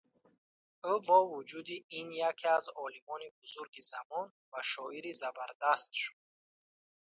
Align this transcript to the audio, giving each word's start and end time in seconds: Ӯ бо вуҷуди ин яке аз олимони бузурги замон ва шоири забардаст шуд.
Ӯ 0.91 0.93
бо 1.07 1.17
вуҷуди 1.31 1.77
ин 1.99 2.07
яке 2.29 2.47
аз 2.57 2.65
олимони 2.83 3.27
бузурги 3.37 3.81
замон 3.91 4.27
ва 4.51 4.61
шоири 4.71 5.11
забардаст 5.21 5.91
шуд. 6.01 6.23